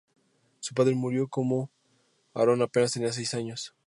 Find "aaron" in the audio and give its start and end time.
2.33-2.63